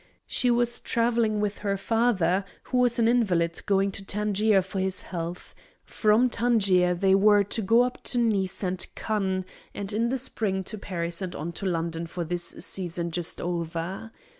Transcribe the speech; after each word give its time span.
She 0.25 0.49
was 0.49 0.79
travelling 0.79 1.41
with 1.41 1.59
her 1.59 1.77
father, 1.77 2.43
who 2.63 2.79
was 2.79 2.97
an 2.97 3.07
invalid 3.07 3.61
going 3.67 3.91
to 3.91 4.03
Tangier 4.03 4.63
for 4.63 4.79
his 4.79 5.03
health; 5.03 5.53
from 5.85 6.27
Tangier 6.27 6.95
they 6.95 7.13
were 7.13 7.43
to 7.43 7.61
go 7.61 7.81
on 7.81 7.85
up 7.89 8.01
to 8.05 8.17
Nice 8.17 8.63
and 8.63 8.83
Cannes, 8.95 9.45
and 9.75 9.93
in 9.93 10.09
the 10.09 10.17
spring 10.17 10.63
to 10.63 10.79
Paris 10.79 11.21
and 11.21 11.35
on 11.35 11.51
to 11.51 11.67
London 11.67 12.07
for 12.07 12.23
this 12.23 12.45
season 12.65 13.11
just 13.11 13.39
over. 13.39 14.09